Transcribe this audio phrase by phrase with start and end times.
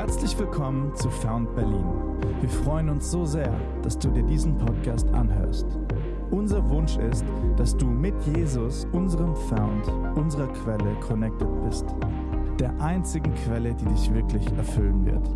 [0.00, 1.84] Herzlich willkommen zu Found Berlin.
[2.40, 5.66] Wir freuen uns so sehr, dass du dir diesen Podcast anhörst.
[6.30, 7.22] Unser Wunsch ist,
[7.58, 11.84] dass du mit Jesus, unserem Found, unserer Quelle connected bist.
[12.58, 15.28] Der einzigen Quelle, die dich wirklich erfüllen wird.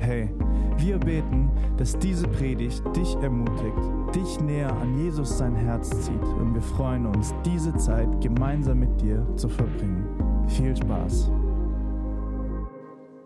[0.00, 0.28] Hey,
[0.76, 3.78] wir beten, dass diese Predigt dich ermutigt,
[4.12, 9.00] dich näher an Jesus sein Herz zieht und wir freuen uns, diese Zeit gemeinsam mit
[9.00, 10.04] dir zu verbringen.
[10.48, 11.30] Viel Spaß!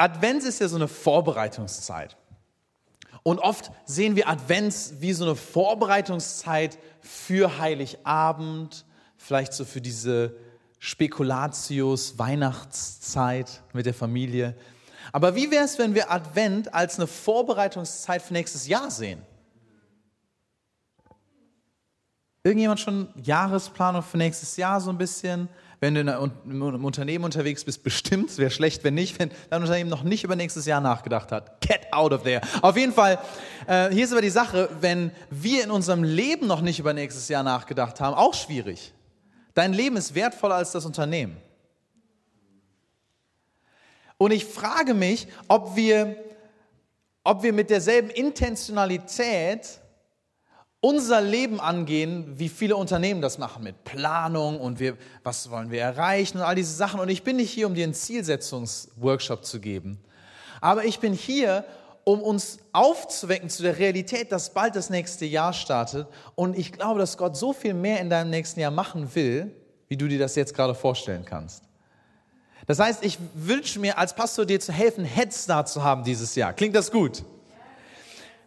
[0.05, 2.15] Advent ist ja so eine Vorbereitungszeit.
[3.23, 8.85] Und oft sehen wir Advents wie so eine Vorbereitungszeit für Heiligabend,
[9.17, 10.37] vielleicht so für diese
[10.79, 14.55] Spekulatius, Weihnachtszeit mit der Familie.
[15.11, 19.23] Aber wie wäre es, wenn wir Advent als eine Vorbereitungszeit für nächstes Jahr sehen?
[22.43, 25.49] Irgendjemand schon Jahresplanung für nächstes Jahr so ein bisschen?
[25.81, 28.31] Wenn du in einem Unternehmen unterwegs bist, bestimmt.
[28.31, 31.61] Es wäre schlecht, wenn nicht, wenn dein Unternehmen noch nicht über nächstes Jahr nachgedacht hat.
[31.61, 32.41] Get out of there.
[32.63, 33.19] Auf jeden Fall,
[33.67, 37.29] äh, hier ist aber die Sache, wenn wir in unserem Leben noch nicht über nächstes
[37.29, 38.93] Jahr nachgedacht haben, auch schwierig.
[39.55, 41.37] Dein Leben ist wertvoller als das Unternehmen.
[44.17, 46.17] Und ich frage mich, ob wir,
[47.25, 49.81] ob wir mit derselben Intentionalität
[50.85, 55.81] unser Leben angehen, wie viele Unternehmen das machen, mit Planung und wir, was wollen wir
[55.81, 57.01] erreichen und all diese Sachen.
[57.01, 59.99] Und ich bin nicht hier, um dir einen Zielsetzungsworkshop zu geben,
[60.61, 61.65] aber ich bin hier,
[62.05, 66.07] um uns aufzuwecken zu der Realität, dass bald das nächste Jahr startet.
[66.35, 69.57] Und ich glaube, dass Gott so viel mehr in deinem nächsten Jahr machen will,
[69.89, 71.63] wie du dir das jetzt gerade vorstellen kannst.
[72.67, 76.53] Das heißt, ich wünsche mir als Pastor dir zu helfen, Headstart zu haben dieses Jahr.
[76.53, 77.25] Klingt das gut?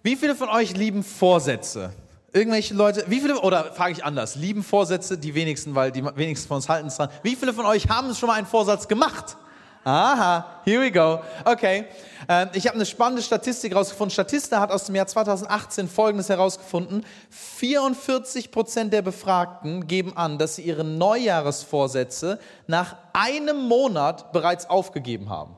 [0.04, 1.94] Wie viele von euch lieben Vorsätze?
[2.34, 6.48] Irgendwelche Leute, wie viele, oder frage ich anders, lieben Vorsätze, die wenigsten, weil die wenigsten
[6.48, 7.10] von uns halten es dran.
[7.24, 9.38] Wie viele von euch haben schon mal einen Vorsatz gemacht?
[9.84, 11.22] Aha, here we go.
[11.46, 11.86] Okay.
[12.28, 14.12] Ähm, ich habe eine spannende Statistik herausgefunden.
[14.12, 17.06] Statista hat aus dem Jahr 2018 Folgendes herausgefunden.
[17.30, 25.30] 44 Prozent der Befragten geben an, dass sie ihre Neujahresvorsätze nach einem Monat bereits aufgegeben
[25.30, 25.56] haben.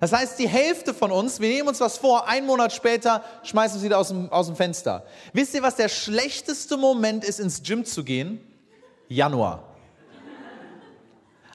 [0.00, 3.76] Das heißt, die Hälfte von uns, wir nehmen uns was vor, einen Monat später schmeißen
[3.76, 5.04] wir es wieder aus dem, aus dem Fenster.
[5.32, 8.40] Wisst ihr, was der schlechteste Moment ist, ins Gym zu gehen?
[9.08, 9.64] Januar.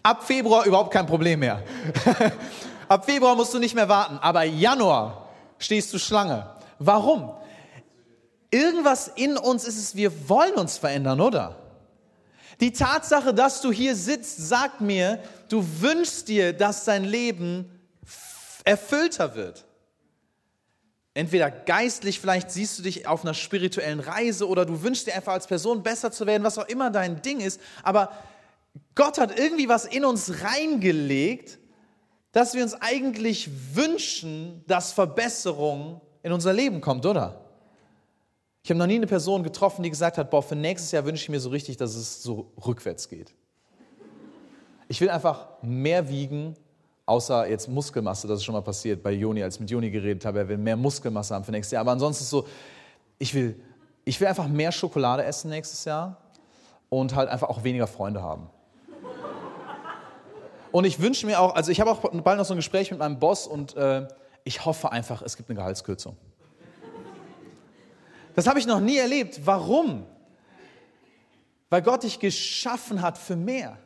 [0.01, 1.63] Ab Februar überhaupt kein Problem mehr.
[2.89, 6.45] Ab Februar musst du nicht mehr warten, aber Januar stehst du Schlange.
[6.79, 7.31] Warum?
[8.51, 11.55] Irgendwas in uns ist es, wir wollen uns verändern, oder?
[12.59, 17.72] Die Tatsache, dass du hier sitzt, sagt mir, du wünschst dir, dass dein Leben
[18.63, 19.65] erfüllter wird.
[21.15, 25.33] Entweder geistlich, vielleicht siehst du dich auf einer spirituellen Reise oder du wünschst dir einfach
[25.33, 27.61] als Person besser zu werden, was auch immer dein Ding ist.
[27.83, 28.11] Aber
[28.95, 31.59] Gott hat irgendwie was in uns reingelegt,
[32.31, 37.39] dass wir uns eigentlich wünschen, dass Verbesserung in unser Leben kommt, oder?
[38.63, 41.23] Ich habe noch nie eine Person getroffen, die gesagt hat, boah, für nächstes Jahr wünsche
[41.23, 43.35] ich mir so richtig, dass es so rückwärts geht.
[44.87, 46.55] Ich will einfach mehr wiegen,
[47.05, 50.23] Außer jetzt Muskelmasse, das ist schon mal passiert bei Joni, als ich mit Joni geredet
[50.25, 51.81] habe, er will mehr Muskelmasse haben für nächstes Jahr.
[51.81, 52.47] Aber ansonsten ist so,
[53.19, 53.59] ich will,
[54.05, 56.17] ich will einfach mehr Schokolade essen nächstes Jahr
[56.89, 58.49] und halt einfach auch weniger Freunde haben.
[60.71, 62.99] Und ich wünsche mir auch, also ich habe auch bald noch so ein Gespräch mit
[62.99, 64.07] meinem Boss und äh,
[64.43, 66.17] ich hoffe einfach, es gibt eine Gehaltskürzung.
[68.33, 69.41] Das habe ich noch nie erlebt.
[69.45, 70.05] Warum?
[71.69, 73.77] Weil Gott dich geschaffen hat für mehr.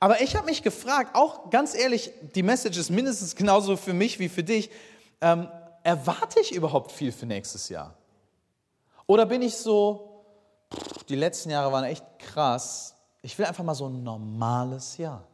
[0.00, 4.18] Aber ich habe mich gefragt, auch ganz ehrlich, die Message ist mindestens genauso für mich
[4.18, 4.70] wie für dich.
[5.20, 5.48] Ähm,
[5.82, 7.94] erwarte ich überhaupt viel für nächstes Jahr?
[9.06, 10.24] Oder bin ich so,
[10.72, 15.26] pff, die letzten Jahre waren echt krass, ich will einfach mal so ein normales Jahr.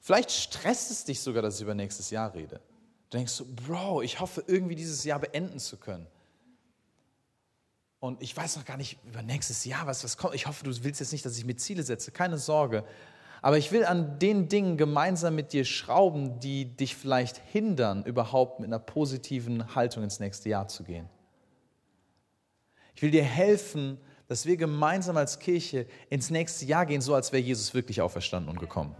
[0.00, 2.60] Vielleicht stresst es dich sogar, dass ich über nächstes Jahr rede.
[3.08, 6.06] Du denkst so, Bro, ich hoffe irgendwie dieses Jahr beenden zu können.
[8.04, 10.34] Und ich weiß noch gar nicht über nächstes Jahr, was, was kommt.
[10.34, 12.10] Ich hoffe, du willst jetzt nicht, dass ich mir Ziele setze.
[12.10, 12.84] Keine Sorge.
[13.40, 18.60] Aber ich will an den Dingen gemeinsam mit dir schrauben, die dich vielleicht hindern, überhaupt
[18.60, 21.08] mit einer positiven Haltung ins nächste Jahr zu gehen.
[22.94, 23.96] Ich will dir helfen,
[24.28, 28.50] dass wir gemeinsam als Kirche ins nächste Jahr gehen, so als wäre Jesus wirklich auferstanden
[28.50, 28.94] und gekommen.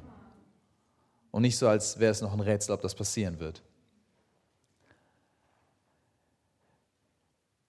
[1.30, 3.62] Und nicht so, als wäre es noch ein Rätsel, ob das passieren wird.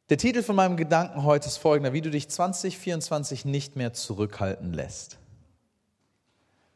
[0.10, 4.72] Der Titel von meinem Gedanken heute ist folgender, wie du dich 2024 nicht mehr zurückhalten
[4.72, 5.18] lässt.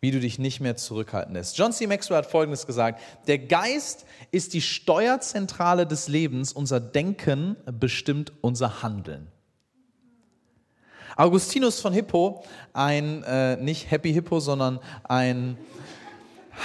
[0.02, 1.56] Wie du dich nicht mehr zurückhalten lässt.
[1.56, 1.86] John C.
[1.86, 8.82] Maxwell hat Folgendes gesagt, der Geist ist die Steuerzentrale des Lebens, unser Denken bestimmt unser
[8.82, 9.28] Handeln.
[11.16, 12.44] Augustinus von Hippo,
[12.74, 15.56] ein äh, nicht Happy Hippo, sondern ein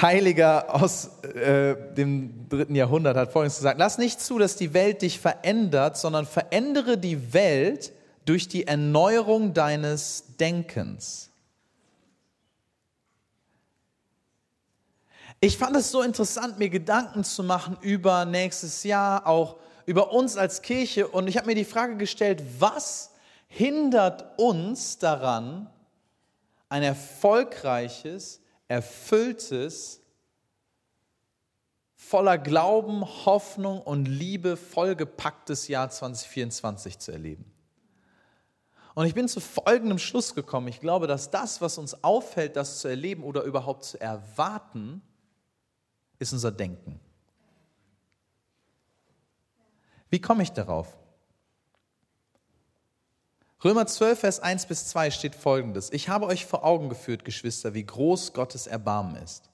[0.01, 5.03] Heiliger aus äh, dem dritten Jahrhundert, hat Folgendes gesagt: Lass nicht zu, dass die Welt
[5.03, 7.93] dich verändert, sondern verändere die Welt
[8.25, 11.31] durch die Erneuerung deines Denkens.
[15.41, 20.39] Ich fand es so interessant, mir Gedanken zu machen über nächstes Jahr, auch über uns
[20.39, 21.07] als Kirche.
[21.07, 23.11] Und ich habe mir die Frage gestellt, was
[23.47, 25.69] hindert uns daran,
[26.71, 28.41] ein erfolgreiches,
[28.75, 30.01] erfülltes,
[31.95, 37.45] voller Glauben, Hoffnung und Liebe vollgepacktes Jahr 2024 zu erleben.
[38.95, 40.69] Und ich bin zu folgendem Schluss gekommen.
[40.69, 45.03] Ich glaube, dass das, was uns auffällt, das zu erleben oder überhaupt zu erwarten,
[46.19, 47.01] ist unser Denken.
[50.11, 50.97] Wie komme ich darauf?
[53.65, 55.91] Römer 12, Vers 1 bis 2 steht folgendes.
[55.91, 59.49] Ich habe euch vor Augen geführt, Geschwister, wie groß Gottes Erbarmen ist.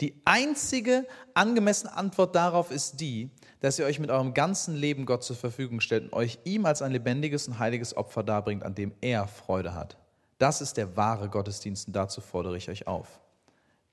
[0.00, 3.28] Die einzige angemessene Antwort darauf ist die,
[3.60, 6.80] dass ihr euch mit eurem ganzen Leben Gott zur Verfügung stellt und euch ihm als
[6.80, 9.98] ein lebendiges und heiliges Opfer darbringt, an dem er Freude hat.
[10.38, 13.20] Das ist der wahre Gottesdienst und dazu fordere ich euch auf.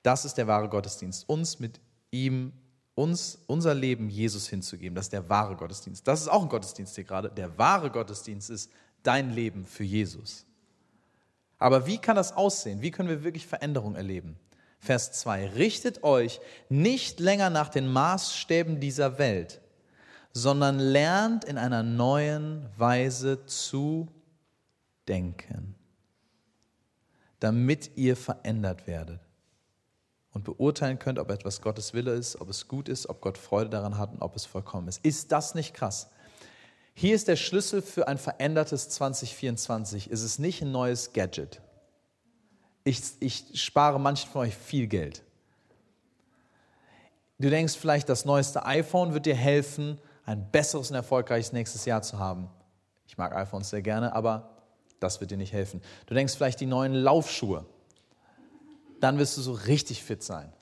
[0.02, 1.78] Das ist der wahre Gottesdienst, uns mit
[2.10, 2.54] ihm,
[2.94, 4.94] uns, unser Leben Jesus hinzugeben.
[4.94, 6.08] Das ist der wahre Gottesdienst.
[6.08, 7.30] Das ist auch ein Gottesdienst hier gerade.
[7.30, 8.70] Der wahre Gottesdienst ist
[9.02, 10.46] dein Leben für Jesus.
[11.58, 12.82] Aber wie kann das aussehen?
[12.82, 14.36] Wie können wir wirklich Veränderung erleben?
[14.78, 15.50] Vers 2.
[15.50, 19.60] Richtet euch nicht länger nach den Maßstäben dieser Welt,
[20.32, 24.08] sondern lernt in einer neuen Weise zu
[25.06, 25.76] denken,
[27.38, 29.20] damit ihr verändert werdet
[30.32, 33.70] und beurteilen könnt, ob etwas Gottes Wille ist, ob es gut ist, ob Gott Freude
[33.70, 35.04] daran hat und ob es vollkommen ist.
[35.04, 36.10] Ist das nicht krass?
[36.94, 40.10] Hier ist der Schlüssel für ein verändertes 2024.
[40.10, 41.60] Es ist nicht ein neues Gadget.
[42.84, 45.22] Ich, ich spare manchen von euch viel Geld.
[47.38, 52.02] Du denkst vielleicht, das neueste iPhone wird dir helfen, ein besseres und erfolgreiches nächstes Jahr
[52.02, 52.48] zu haben.
[53.06, 54.50] Ich mag iPhones sehr gerne, aber
[55.00, 55.82] das wird dir nicht helfen.
[56.06, 57.66] Du denkst vielleicht die neuen Laufschuhe.
[59.00, 60.52] Dann wirst du so richtig fit sein.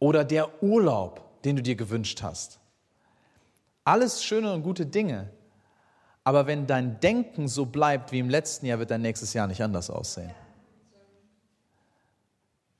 [0.00, 2.58] Oder der Urlaub, den du dir gewünscht hast.
[3.84, 5.30] Alles schöne und gute Dinge.
[6.24, 9.62] Aber wenn dein Denken so bleibt wie im letzten Jahr, wird dein nächstes Jahr nicht
[9.62, 10.34] anders aussehen.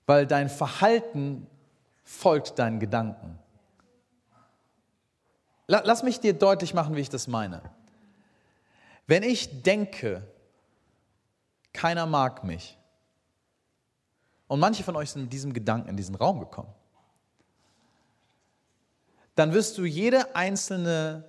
[0.06, 1.46] Weil dein Verhalten
[2.02, 3.38] folgt deinen Gedanken.
[5.66, 7.62] Lass mich dir deutlich machen, wie ich das meine.
[9.06, 10.26] Wenn ich denke,
[11.72, 12.78] keiner mag mich,
[14.46, 16.72] und manche von euch sind mit diesem Gedanken in diesen Raum gekommen,
[19.34, 21.24] dann wirst du jede einzelne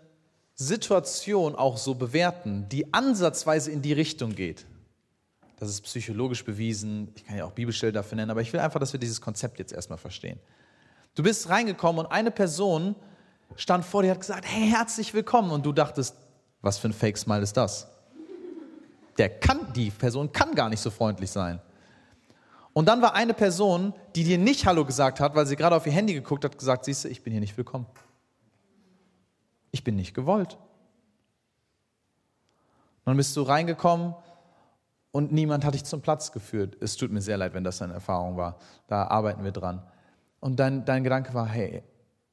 [0.53, 4.65] Situation auch so bewerten, die ansatzweise in die Richtung geht.
[5.57, 7.11] Das ist psychologisch bewiesen.
[7.15, 9.59] Ich kann ja auch Bibelstellen dafür nennen, aber ich will einfach, dass wir dieses Konzept
[9.59, 10.39] jetzt erstmal verstehen.
[11.15, 12.95] Du bist reingekommen und eine Person
[13.55, 15.51] stand vor dir und hat gesagt, hey, herzlich willkommen.
[15.51, 16.15] Und du dachtest,
[16.61, 17.87] was für ein Fake-Smile ist das?
[19.17, 21.61] Der kann, die Person kann gar nicht so freundlich sein.
[22.77, 25.85] Und dann war eine Person, die dir nicht Hallo gesagt hat, weil sie gerade auf
[25.85, 27.85] ihr Handy geguckt hat, gesagt, siehst du, ich bin hier nicht willkommen.
[29.71, 30.57] Ich bin nicht gewollt.
[33.05, 34.13] Dann bist du reingekommen
[35.11, 36.75] und niemand hat dich zum Platz geführt.
[36.81, 38.57] Es tut mir sehr leid, wenn das deine Erfahrung war.
[38.87, 39.81] Da arbeiten wir dran.
[40.41, 41.81] Und dein, dein Gedanke war, hey,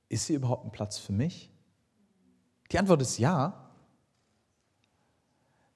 [0.08, 1.52] ist hier überhaupt ein Platz für mich?
[2.72, 3.70] Die Antwort ist ja.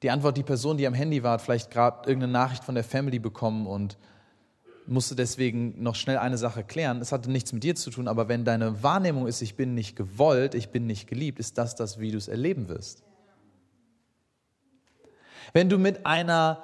[0.02, 2.82] Die Antwort, die Person, die am Handy war, hat vielleicht gerade irgendeine Nachricht von der
[2.82, 3.96] Family bekommen und
[4.87, 7.00] musste deswegen noch schnell eine Sache klären.
[7.00, 9.97] Es hatte nichts mit dir zu tun, aber wenn deine Wahrnehmung ist, ich bin nicht
[9.97, 13.02] gewollt, ich bin nicht geliebt, ist das das, wie du es erleben wirst.
[15.52, 16.62] Wenn du mit einer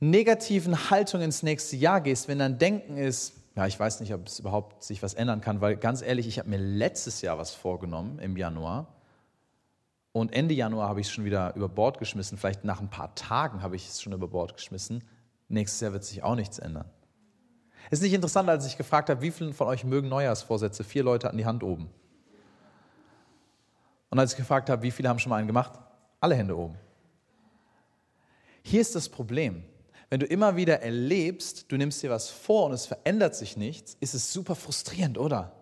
[0.00, 4.26] negativen Haltung ins nächste Jahr gehst, wenn dein Denken ist, ja, ich weiß nicht, ob
[4.26, 7.52] es überhaupt sich was ändern kann, weil ganz ehrlich, ich habe mir letztes Jahr was
[7.52, 8.96] vorgenommen im Januar
[10.16, 12.38] und Ende Januar habe ich es schon wieder über Bord geschmissen.
[12.38, 15.04] Vielleicht nach ein paar Tagen habe ich es schon über Bord geschmissen.
[15.48, 16.90] Nächstes Jahr wird sich auch nichts ändern.
[17.90, 20.84] Ist nicht interessant, als ich gefragt habe, wie viele von euch mögen Neujahrsvorsätze?
[20.84, 21.88] Vier Leute hatten die Hand oben.
[24.10, 25.78] Und als ich gefragt habe, wie viele haben schon mal einen gemacht?
[26.20, 26.76] Alle Hände oben.
[28.62, 29.62] Hier ist das Problem.
[30.08, 33.96] Wenn du immer wieder erlebst, du nimmst dir was vor und es verändert sich nichts,
[34.00, 35.52] ist es super frustrierend, oder?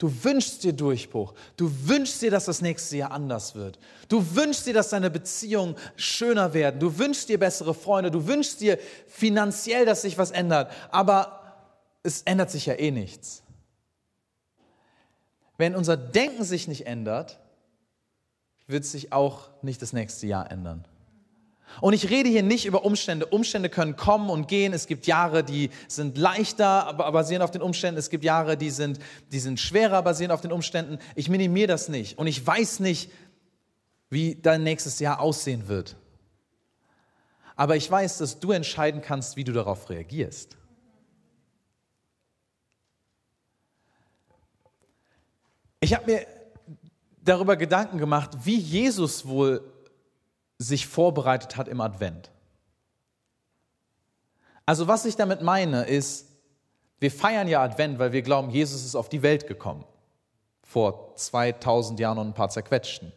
[0.00, 1.34] Du wünschst dir Durchbruch.
[1.58, 3.78] Du wünschst dir, dass das nächste Jahr anders wird.
[4.08, 6.80] Du wünschst dir, dass deine Beziehungen schöner werden.
[6.80, 8.10] Du wünschst dir bessere Freunde.
[8.10, 10.72] Du wünschst dir finanziell, dass sich was ändert.
[10.90, 11.42] Aber
[12.02, 13.42] es ändert sich ja eh nichts.
[15.58, 17.38] Wenn unser Denken sich nicht ändert,
[18.66, 20.86] wird sich auch nicht das nächste Jahr ändern.
[21.80, 23.26] Und ich rede hier nicht über Umstände.
[23.26, 24.72] Umstände können kommen und gehen.
[24.72, 27.98] Es gibt Jahre, die sind leichter, basierend auf den Umständen.
[27.98, 28.98] Es gibt Jahre, die sind,
[29.32, 30.98] die sind schwerer, basierend auf den Umständen.
[31.14, 32.18] Ich minimiere das nicht.
[32.18, 33.10] Und ich weiß nicht,
[34.10, 35.96] wie dein nächstes Jahr aussehen wird.
[37.56, 40.56] Aber ich weiß, dass du entscheiden kannst, wie du darauf reagierst.
[45.80, 46.26] Ich habe mir
[47.22, 49.62] darüber Gedanken gemacht, wie Jesus wohl
[50.60, 52.30] sich vorbereitet hat im Advent.
[54.66, 56.26] Also was ich damit meine ist,
[57.00, 59.84] wir feiern ja Advent, weil wir glauben, Jesus ist auf die Welt gekommen.
[60.62, 63.10] Vor 2000 Jahren und ein paar zerquetschten.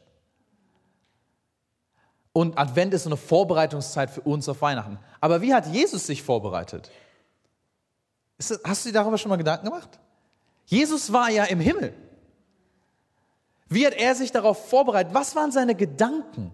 [2.31, 4.97] Und Advent ist eine Vorbereitungszeit für uns auf Weihnachten.
[5.19, 6.89] Aber wie hat Jesus sich vorbereitet?
[8.63, 9.99] Hast du dir darüber schon mal Gedanken gemacht?
[10.65, 11.93] Jesus war ja im Himmel.
[13.67, 15.13] Wie hat er sich darauf vorbereitet?
[15.13, 16.51] Was waren seine Gedanken?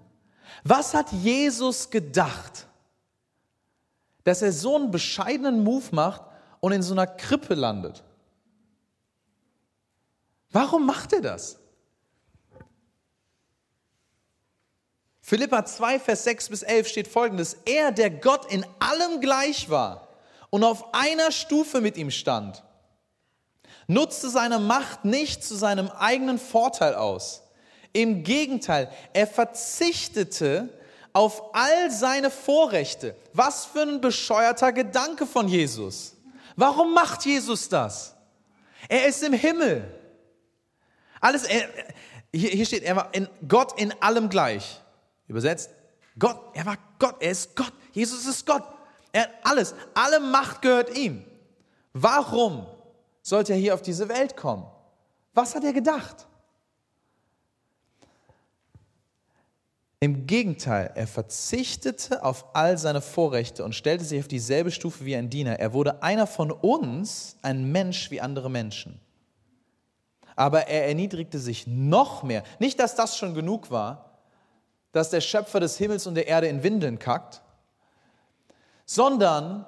[0.63, 2.68] Was hat Jesus gedacht,
[4.24, 6.22] dass er so einen bescheidenen Move macht
[6.60, 8.04] und in so einer Krippe landet?
[10.51, 11.60] Warum macht er das?
[15.22, 17.56] Philippa 2, Vers 6 bis 11 steht folgendes.
[17.66, 20.08] Er, der Gott in allem gleich war
[20.50, 22.63] und auf einer Stufe mit ihm stand,
[23.86, 27.44] nutzte seine Macht nicht zu seinem eigenen Vorteil aus.
[27.93, 30.69] Im Gegenteil, er verzichtete
[31.13, 33.15] auf all seine Vorrechte.
[33.34, 36.15] Was für ein bescheuerter Gedanke von Jesus.
[36.55, 38.15] Warum macht Jesus das?
[38.88, 39.84] Er ist im Himmel.
[41.19, 41.67] Alles, er,
[42.34, 44.81] hier, hier steht, er war in Gott in allem gleich.
[45.27, 45.72] Übersetzt,
[46.17, 47.74] Gott, er war Gott, er ist Gott.
[47.91, 48.63] Jesus ist Gott.
[49.12, 51.25] Er hat alles, alle Macht gehört ihm.
[51.93, 52.67] Warum
[53.22, 54.65] sollte er hier auf diese Welt kommen?
[55.34, 56.27] Was hat er gedacht?
[60.01, 65.15] Im Gegenteil, er verzichtete auf all seine Vorrechte und stellte sich auf dieselbe Stufe wie
[65.15, 65.60] ein Diener.
[65.60, 69.01] Er wurde einer von uns, ein Mensch wie andere Menschen.
[70.38, 72.44] Aber er erniedrigte sich noch mehr.
[72.60, 74.22] Nicht, dass das schon genug war,
[74.94, 77.41] dass der Schöpfer des Himmels und der Erde in Windeln kackt,
[78.86, 79.65] sondern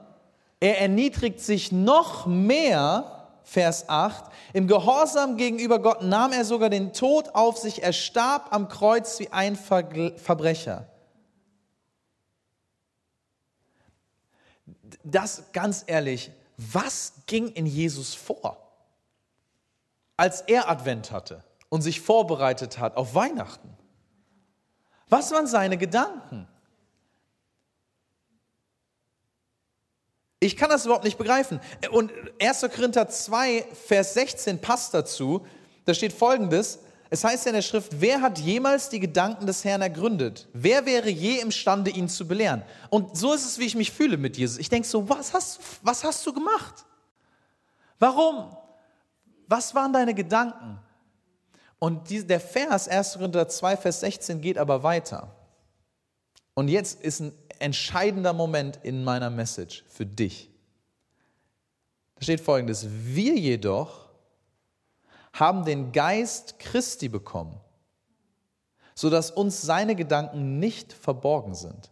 [0.61, 4.25] er erniedrigt sich noch mehr Vers 8.
[4.53, 7.83] Im Gehorsam gegenüber Gott nahm er sogar den Tod auf sich.
[7.83, 10.88] Er starb am Kreuz wie ein Verbrecher.
[15.03, 18.57] Das ganz ehrlich, was ging in Jesus vor,
[20.17, 23.75] als er Advent hatte und sich vorbereitet hat auf Weihnachten?
[25.10, 26.48] Was waren seine Gedanken?
[30.43, 31.60] Ich kann das überhaupt nicht begreifen.
[31.91, 32.62] Und 1.
[32.75, 35.45] Korinther 2, Vers 16 passt dazu.
[35.86, 36.79] Da steht folgendes.
[37.12, 40.48] Es heißt ja in der Schrift, wer hat jemals die Gedanken des Herrn ergründet?
[40.51, 42.63] Wer wäre je imstande, ihn zu belehren?
[42.89, 44.57] Und so ist es, wie ich mich fühle mit Jesus.
[44.57, 46.86] Ich denke so, was hast, was hast du gemacht?
[48.00, 48.57] Warum?
[49.48, 50.79] Was waren deine Gedanken?
[51.77, 53.13] Und die, der Vers 1.
[53.13, 55.36] Korinther 2, Vers 16 geht aber weiter.
[56.55, 60.50] Und jetzt ist ein entscheidender Moment in meiner Message für dich.
[62.15, 64.10] Da steht folgendes, wir jedoch
[65.34, 67.60] haben den Geist Christi bekommen,
[68.96, 71.89] sodass uns seine Gedanken nicht verborgen sind.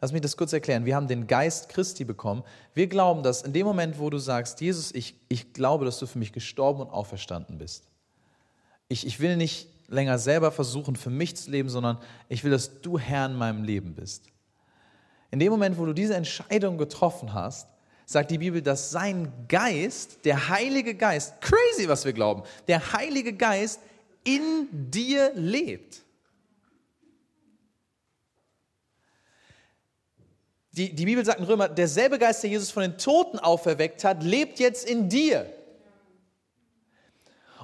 [0.00, 0.86] Lass mich das kurz erklären.
[0.86, 2.42] Wir haben den Geist Christi bekommen.
[2.72, 6.06] Wir glauben, dass in dem Moment, wo du sagst, Jesus, ich, ich glaube, dass du
[6.06, 7.84] für mich gestorben und auferstanden bist.
[8.88, 12.80] Ich, ich will nicht länger selber versuchen, für mich zu leben, sondern ich will, dass
[12.80, 14.24] du Herr in meinem Leben bist.
[15.30, 17.68] In dem Moment, wo du diese Entscheidung getroffen hast,
[18.06, 23.32] sagt die Bibel, dass sein Geist, der Heilige Geist, crazy, was wir glauben, der Heilige
[23.32, 23.80] Geist
[24.24, 26.02] in dir lebt.
[30.72, 34.22] Die, die Bibel sagt in Römer, derselbe Geist, der Jesus von den Toten auferweckt hat,
[34.22, 35.52] lebt jetzt in dir.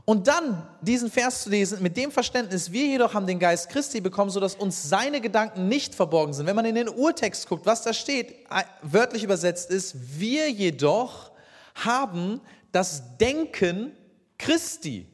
[0.08, 4.00] Und dann diesen Vers zu lesen mit dem Verständnis, wir jedoch haben den Geist Christi
[4.00, 6.46] bekommen, sodass uns seine Gedanken nicht verborgen sind.
[6.46, 11.32] Wenn man in den Urtext guckt, was da steht, äh, wörtlich übersetzt ist, wir jedoch
[11.74, 13.96] haben das Denken
[14.38, 15.08] Christi.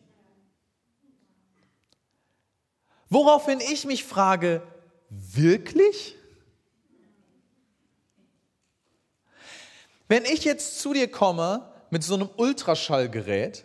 [3.09, 4.63] Woraufhin ich mich frage,
[5.09, 6.17] wirklich?
[10.07, 13.65] Wenn ich jetzt zu dir komme mit so einem Ultraschallgerät,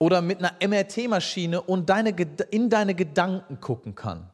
[0.00, 2.10] oder mit einer MRT-Maschine und deine,
[2.50, 4.28] in deine Gedanken gucken kann.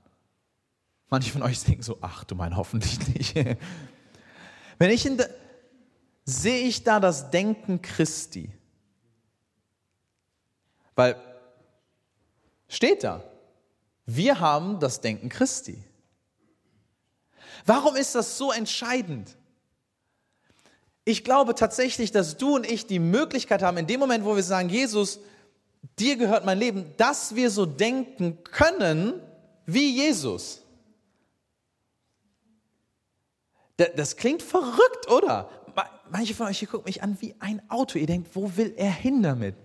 [1.11, 3.35] Manche von euch denken so, ach du mein, hoffentlich nicht.
[4.79, 5.21] Wenn ich in
[6.25, 8.51] sehe ich da das Denken Christi.
[10.95, 11.17] Weil
[12.69, 13.23] steht da,
[14.07, 15.83] wir haben das Denken Christi.
[17.65, 19.37] Warum ist das so entscheidend?
[21.05, 24.43] Ich glaube tatsächlich, dass du und ich die Möglichkeit haben, in dem Moment, wo wir
[24.43, 25.21] sagen, Jesus,
[25.99, 29.21] dir gehört mein Leben, dass wir so denken können
[29.65, 30.63] wie Jesus.
[33.77, 35.51] Das klingt verrückt, oder?
[36.11, 37.99] Manche von euch hier gucken mich an wie ein Auto.
[37.99, 39.57] Ihr denkt, wo will er hin damit?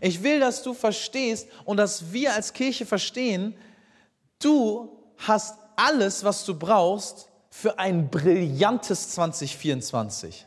[0.00, 3.56] Ich will, dass du verstehst und dass wir als Kirche verstehen,
[4.38, 10.46] du hast alles, was du brauchst für ein brillantes 2024.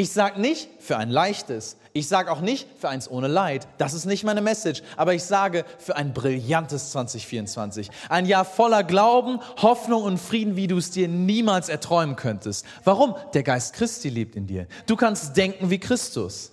[0.00, 3.92] Ich sage nicht für ein leichtes, ich sage auch nicht für eins ohne Leid, das
[3.92, 7.90] ist nicht meine Message, aber ich sage für ein brillantes 2024.
[8.08, 12.64] Ein Jahr voller Glauben, Hoffnung und Frieden, wie du es dir niemals erträumen könntest.
[12.82, 13.14] Warum?
[13.34, 14.68] Der Geist Christi lebt in dir.
[14.86, 16.50] Du kannst denken wie Christus.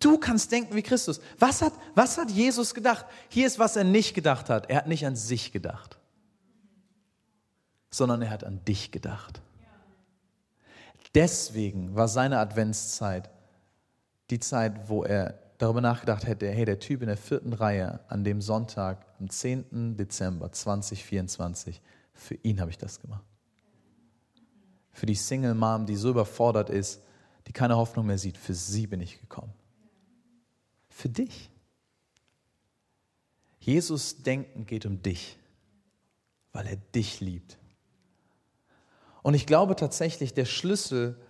[0.00, 1.20] Du kannst denken wie Christus.
[1.38, 3.04] Was hat, was hat Jesus gedacht?
[3.28, 4.70] Hier ist, was er nicht gedacht hat.
[4.70, 5.97] Er hat nicht an sich gedacht
[7.90, 9.40] sondern er hat an dich gedacht.
[11.14, 13.30] Deswegen war seine Adventszeit
[14.30, 18.24] die Zeit, wo er darüber nachgedacht hätte, hey, der Typ in der vierten Reihe an
[18.24, 19.96] dem Sonntag, am 10.
[19.96, 21.80] Dezember 2024,
[22.12, 23.24] für ihn habe ich das gemacht.
[24.92, 27.00] Für die Single Mom, die so überfordert ist,
[27.46, 29.52] die keine Hoffnung mehr sieht, für sie bin ich gekommen.
[30.88, 31.50] Für dich.
[33.60, 35.38] Jesus Denken geht um dich,
[36.52, 37.58] weil er dich liebt.
[39.22, 41.20] Und ich glaube tatsächlich, der Schlüssel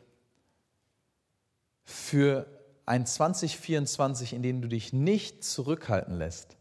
[1.85, 2.47] für
[2.87, 6.57] ein 2024, in dem du dich nicht zurückhalten lässt,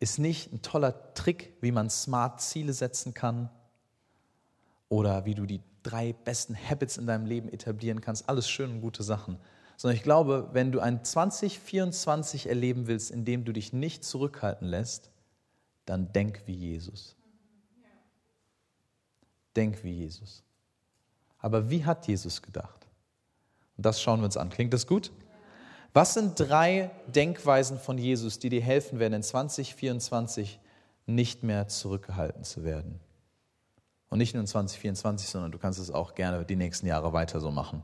[0.00, 3.50] ist nicht ein toller Trick, wie man smart Ziele setzen kann
[4.88, 8.28] oder wie du die drei besten Habits in deinem Leben etablieren kannst.
[8.28, 9.38] Alles schön und gute Sachen.
[9.76, 14.68] Sondern ich glaube, wenn du ein 2024 erleben willst, in dem du dich nicht zurückhalten
[14.68, 15.10] lässt,
[15.86, 17.16] dann denk wie Jesus.
[19.56, 20.44] Denk wie Jesus.
[21.42, 22.86] Aber wie hat Jesus gedacht?
[23.76, 24.48] Und das schauen wir uns an.
[24.48, 25.12] Klingt das gut?
[25.92, 30.58] Was sind drei Denkweisen von Jesus, die dir helfen werden, in 2024
[31.04, 33.00] nicht mehr zurückgehalten zu werden?
[34.08, 37.40] Und nicht nur in 2024, sondern du kannst es auch gerne die nächsten Jahre weiter
[37.40, 37.82] so machen.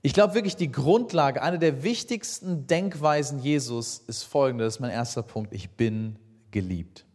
[0.00, 4.90] Ich glaube wirklich, die Grundlage, eine der wichtigsten Denkweisen Jesus ist folgende, das ist mein
[4.90, 6.18] erster Punkt, ich bin
[6.50, 7.06] geliebt.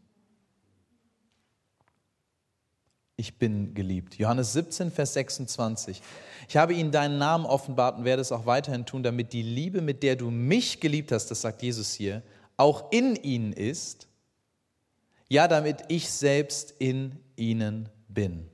[3.20, 4.16] Ich bin geliebt.
[4.18, 6.02] Johannes 17, Vers 26.
[6.48, 9.82] Ich habe ihnen deinen Namen offenbart und werde es auch weiterhin tun, damit die Liebe,
[9.82, 12.24] mit der du mich geliebt hast, das sagt Jesus hier,
[12.56, 14.08] auch in ihnen ist.
[15.28, 18.48] Ja, damit ich selbst in ihnen bin.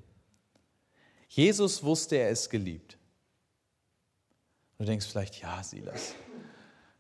[1.30, 2.98] Jesus wusste, er ist geliebt.
[4.80, 6.16] Du denkst vielleicht, ja, Silas,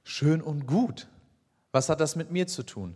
[0.04, 1.08] schön und gut.
[1.72, 2.96] Was hat das mit mir zu tun?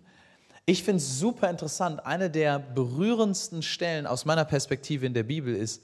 [0.69, 2.05] Ich finde es super interessant.
[2.05, 5.82] Eine der berührendsten Stellen aus meiner Perspektive in der Bibel ist,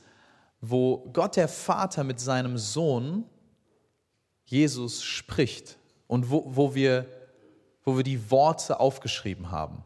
[0.62, 3.24] wo Gott der Vater mit seinem Sohn
[4.44, 7.08] Jesus spricht und wo, wo, wir,
[7.84, 9.84] wo wir die Worte aufgeschrieben haben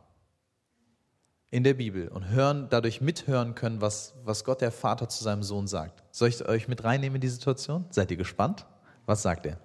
[1.49, 5.43] in der Bibel und hören, dadurch mithören können, was, was Gott der Vater zu seinem
[5.43, 6.03] Sohn sagt.
[6.11, 7.85] Soll ich euch mit reinnehmen in die Situation?
[7.89, 8.65] Seid ihr gespannt?
[9.05, 9.59] Was sagt er?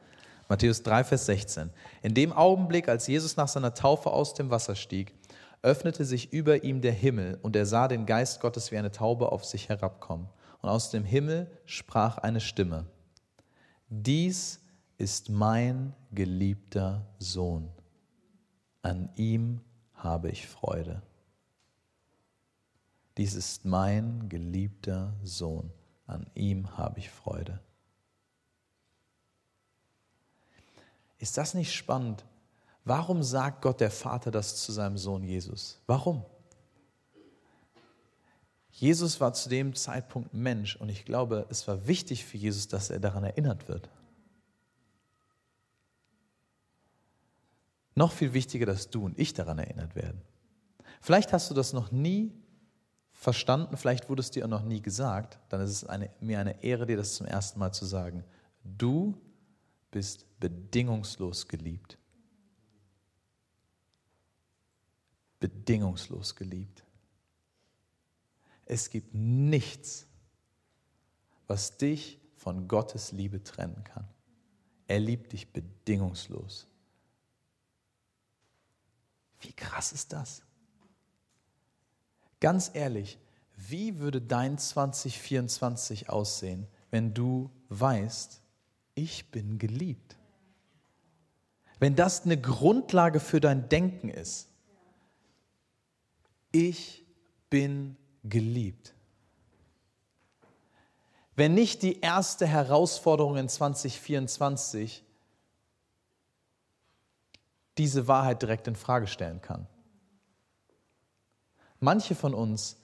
[0.48, 1.70] Matthäus 3, Vers 16.
[2.02, 5.12] In dem Augenblick, als Jesus nach seiner Taufe aus dem Wasser stieg,
[5.64, 9.33] öffnete sich über ihm der Himmel und er sah den Geist Gottes wie eine Taube
[9.33, 10.29] auf sich herabkommen.
[10.61, 12.87] Und aus dem Himmel sprach eine Stimme,
[13.88, 14.61] dies
[14.98, 17.70] ist mein geliebter Sohn,
[18.83, 19.61] an ihm
[19.94, 21.03] habe ich Freude.
[23.16, 25.70] Dies ist mein geliebter Sohn,
[26.07, 27.61] an ihm habe ich Freude.
[31.18, 32.24] Ist das nicht spannend?
[32.84, 35.80] Warum sagt Gott der Vater das zu seinem Sohn Jesus?
[35.86, 36.24] Warum?
[38.70, 42.90] Jesus war zu dem Zeitpunkt Mensch und ich glaube, es war wichtig für Jesus, dass
[42.90, 43.88] er daran erinnert wird.
[47.94, 50.20] Noch viel wichtiger, dass du und ich daran erinnert werden.
[51.00, 52.32] Vielleicht hast du das noch nie
[53.12, 56.62] verstanden, vielleicht wurde es dir auch noch nie gesagt, dann ist es eine, mir eine
[56.62, 58.24] Ehre, dir das zum ersten Mal zu sagen.
[58.64, 59.16] Du
[59.92, 61.96] bist bedingungslos geliebt.
[65.44, 66.83] Bedingungslos geliebt.
[68.64, 70.07] Es gibt nichts,
[71.46, 74.09] was dich von Gottes Liebe trennen kann.
[74.88, 76.66] Er liebt dich bedingungslos.
[79.40, 80.40] Wie krass ist das?
[82.40, 83.18] Ganz ehrlich,
[83.54, 88.40] wie würde dein 2024 aussehen, wenn du weißt,
[88.94, 90.16] ich bin geliebt?
[91.78, 94.48] Wenn das eine Grundlage für dein Denken ist,
[96.54, 97.04] ich
[97.50, 98.94] bin geliebt.
[101.36, 105.02] Wenn nicht die erste Herausforderung in 2024
[107.76, 109.66] diese Wahrheit direkt in Frage stellen kann.
[111.80, 112.76] Manche von uns,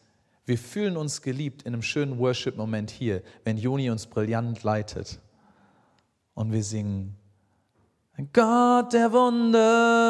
[0.46, 5.20] wir fühlen uns geliebt in einem schönen Worship-Moment hier, wenn Joni uns brillant leitet
[6.35, 7.16] und wir singen
[8.33, 10.10] Gott der Wunder.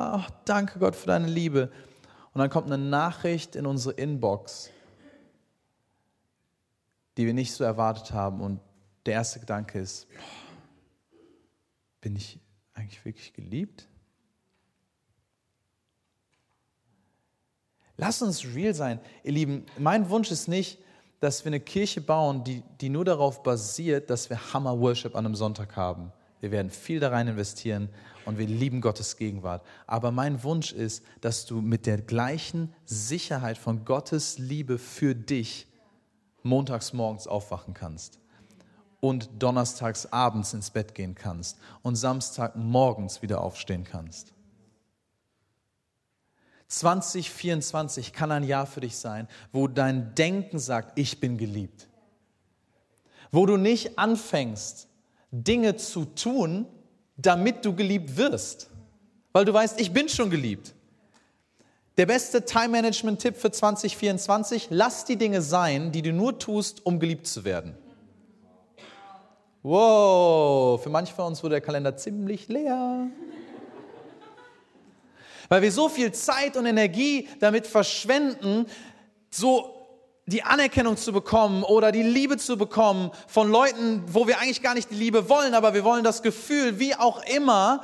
[0.00, 1.70] Ja, danke Gott für deine Liebe.
[2.32, 4.70] Und dann kommt eine Nachricht in unsere Inbox,
[7.18, 8.40] die wir nicht so erwartet haben.
[8.40, 8.60] Und
[9.04, 10.06] der erste Gedanke ist,
[12.00, 12.40] bin ich
[12.72, 13.88] eigentlich wirklich geliebt?
[17.98, 19.66] Lass uns real sein, ihr Lieben.
[19.76, 20.78] Mein Wunsch ist nicht,
[21.20, 25.26] dass wir eine Kirche bauen, die, die nur darauf basiert, dass wir Hammer Worship an
[25.26, 26.10] einem Sonntag haben.
[26.40, 27.90] Wir werden viel da rein investieren
[28.24, 29.64] und wir lieben Gottes Gegenwart.
[29.86, 35.66] Aber mein Wunsch ist, dass du mit der gleichen Sicherheit von Gottes Liebe für dich
[36.42, 38.18] montags morgens aufwachen kannst
[39.00, 44.32] und donnerstags abends ins Bett gehen kannst und Samstag morgens wieder aufstehen kannst.
[46.68, 51.88] 2024 kann ein Jahr für dich sein, wo dein Denken sagt, ich bin geliebt.
[53.32, 54.88] Wo du nicht anfängst,
[55.30, 56.66] Dinge zu tun,
[57.16, 58.68] damit du geliebt wirst.
[59.32, 60.74] Weil du weißt, ich bin schon geliebt.
[61.96, 67.26] Der beste Time-Management-Tipp für 2024, lass die Dinge sein, die du nur tust, um geliebt
[67.26, 67.76] zu werden.
[69.62, 73.10] Wow, für manche von uns wurde der Kalender ziemlich leer
[75.50, 78.66] weil wir so viel Zeit und Energie damit verschwenden,
[79.30, 79.79] so
[80.30, 84.74] die Anerkennung zu bekommen oder die Liebe zu bekommen von Leuten, wo wir eigentlich gar
[84.74, 87.82] nicht die Liebe wollen, aber wir wollen das Gefühl, wie auch immer.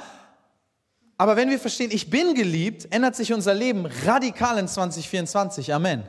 [1.18, 5.74] Aber wenn wir verstehen, ich bin geliebt, ändert sich unser Leben radikal in 2024.
[5.74, 6.04] Amen.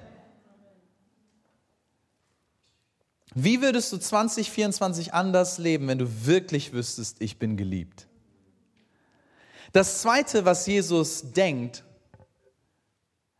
[3.34, 8.08] Wie würdest du 2024 anders leben, wenn du wirklich wüsstest, ich bin geliebt?
[9.73, 11.84] Das Zweite, was Jesus denkt,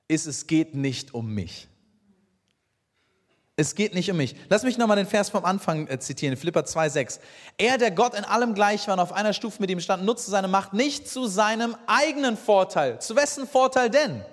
[0.08, 1.68] ist, es geht nicht um mich.
[3.60, 4.36] Es geht nicht um mich.
[4.50, 7.20] Lass mich nochmal den Vers vom Anfang äh, zitieren, Philippa 2,6.
[7.58, 10.30] Er, der Gott in allem gleich war und auf einer Stufe mit ihm stand, nutzte
[10.30, 13.02] seine Macht nicht zu seinem eigenen Vorteil.
[13.02, 14.24] Zu wessen Vorteil denn?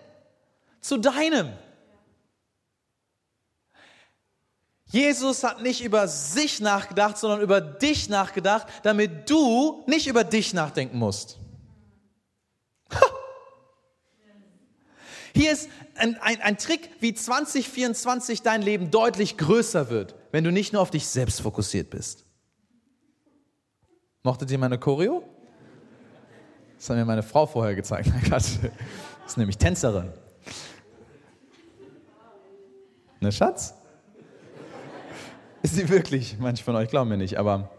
[0.82, 1.54] Zu deinem.
[4.88, 10.52] Jesus hat nicht über sich nachgedacht, sondern über dich nachgedacht, damit du nicht über dich
[10.52, 11.38] nachdenken musst.
[15.34, 20.50] Hier ist ein, ein, ein Trick, wie 2024 dein Leben deutlich größer wird, wenn du
[20.50, 22.24] nicht nur auf dich selbst fokussiert bist.
[24.22, 25.22] Mochtet ihr meine Choreo?
[26.78, 28.11] Das hat mir meine Frau vorher gezeigt.
[28.30, 28.59] Das
[29.26, 30.12] ist nämlich Tänzerin.
[33.20, 33.74] Ne, Schatz?
[35.62, 36.37] Ist sie wirklich?
[36.38, 37.70] Manche von euch glauben mir nicht, aber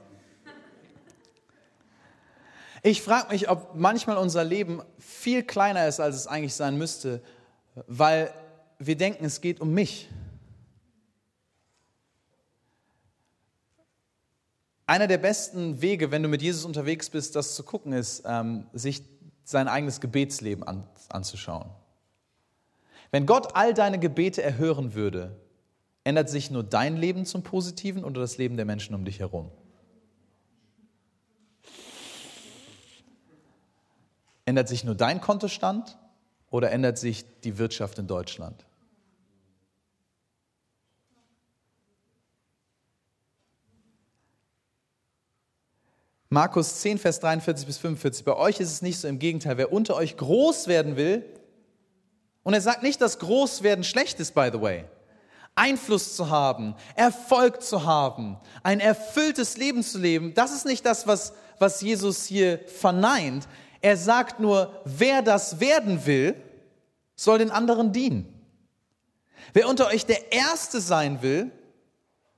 [2.82, 7.22] ich frage mich, ob manchmal unser Leben viel kleiner ist, als es eigentlich sein müsste,
[7.88, 8.34] weil
[8.80, 10.10] wir denken, es geht um mich.
[14.88, 18.68] Einer der besten Wege, wenn du mit Jesus unterwegs bist, das zu gucken, ist, ähm,
[18.74, 19.04] sich
[19.44, 21.70] sein eigenes Gebetsleben an, anzuschauen.
[23.12, 25.40] Wenn Gott all deine Gebete erhören würde,
[26.04, 29.52] ändert sich nur dein Leben zum Positiven oder das Leben der Menschen um dich herum?
[34.46, 35.98] Ändert sich nur dein Kontostand
[36.50, 38.66] oder ändert sich die Wirtschaft in Deutschland?
[46.30, 48.26] Markus 10, Vers 43 bis 45.
[48.26, 49.58] Bei euch ist es nicht so, im Gegenteil.
[49.58, 51.24] Wer unter euch groß werden will,
[52.44, 54.86] und er sagt nicht, dass Großwerden schlecht ist, by the way.
[55.56, 61.08] Einfluss zu haben, Erfolg zu haben, ein erfülltes Leben zu leben, das ist nicht das,
[61.08, 63.48] was, was Jesus hier verneint.
[63.86, 66.34] Er sagt nur, wer das werden will,
[67.16, 68.34] soll den anderen dienen.
[69.54, 71.52] Wer unter euch der Erste sein will,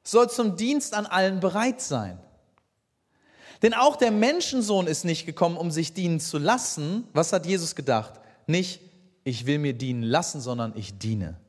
[0.03, 2.19] soll zum Dienst an allen bereit sein.
[3.61, 7.07] Denn auch der Menschensohn ist nicht gekommen, um sich dienen zu lassen.
[7.13, 8.19] Was hat Jesus gedacht?
[8.45, 8.81] Nicht,
[9.23, 11.39] ich will mir dienen lassen, sondern ich diene.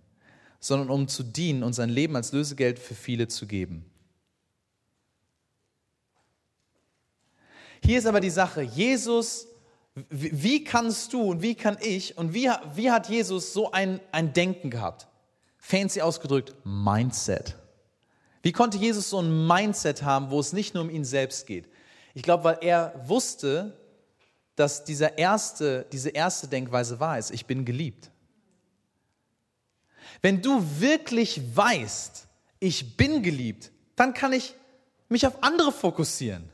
[0.61, 3.85] Sondern um zu dienen und sein Leben als Lösegeld für viele zu geben.
[7.83, 9.48] Hier ist aber die Sache, Jesus
[10.11, 14.33] wie kannst du und wie kann ich und wie, wie hat Jesus so ein, ein
[14.33, 15.09] Denken gehabt?
[15.59, 17.57] Fancy ausgedrückt, Mindset.
[18.43, 21.69] Wie konnte Jesus so ein Mindset haben, wo es nicht nur um ihn selbst geht?
[22.15, 23.77] Ich glaube, weil er wusste,
[24.57, 28.11] dass dieser erste, diese erste Denkweise wahr ist, ich bin geliebt.
[30.23, 32.27] Wenn du wirklich weißt,
[32.61, 34.55] ich bin geliebt, dann kann ich
[35.09, 36.49] mich auf andere fokussieren.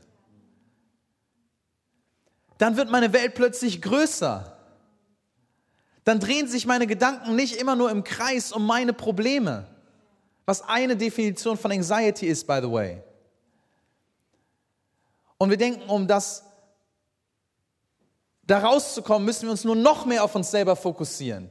[2.57, 4.57] Dann wird meine Welt plötzlich größer.
[6.03, 9.67] Dann drehen sich meine Gedanken nicht immer nur im Kreis um meine Probleme,
[10.45, 13.01] was eine Definition von Anxiety ist, by the way.
[15.37, 16.43] Und wir denken, um das
[18.43, 21.49] da rauszukommen, müssen wir uns nur noch mehr auf uns selber fokussieren.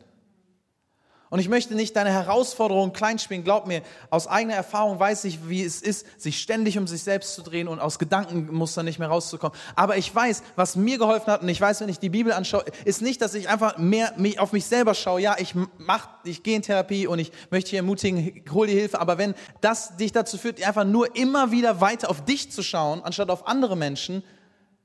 [1.34, 3.42] Und ich möchte nicht deine Herausforderungen kleinspielen.
[3.42, 7.34] Glaub mir, aus eigener Erfahrung weiß ich, wie es ist, sich ständig um sich selbst
[7.34, 9.58] zu drehen und aus Gedankenmustern nicht mehr rauszukommen.
[9.74, 12.64] Aber ich weiß, was mir geholfen hat, und ich weiß, wenn ich die Bibel anschaue,
[12.84, 15.20] ist nicht, dass ich einfach mehr auf mich selber schaue.
[15.20, 19.00] Ja, ich mach, ich gehe in Therapie und ich möchte dich ermutigen, hol die Hilfe.
[19.00, 23.02] Aber wenn das dich dazu führt, einfach nur immer wieder weiter auf dich zu schauen,
[23.02, 24.22] anstatt auf andere Menschen,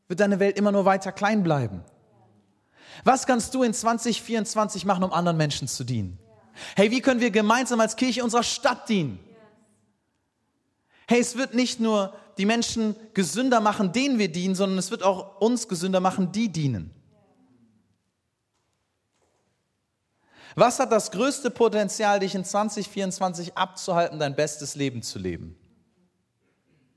[0.08, 1.84] wird deine Welt immer nur weiter klein bleiben.
[3.04, 6.18] Was kannst du in 2024 machen, um anderen Menschen zu dienen?
[6.76, 9.20] Hey, wie können wir gemeinsam als Kirche unserer Stadt dienen?
[11.08, 15.04] Hey, es wird nicht nur die Menschen gesünder machen, denen wir dienen, sondern es wird
[15.04, 16.94] auch uns gesünder machen, die dienen.
[20.56, 25.58] Was hat das größte Potenzial, dich in 2024 abzuhalten, dein bestes Leben zu leben?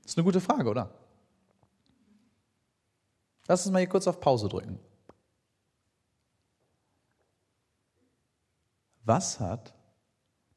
[0.01, 0.89] Das ist eine gute Frage, oder?
[3.47, 4.79] Lass uns mal hier kurz auf Pause drücken.
[9.03, 9.73] Was hat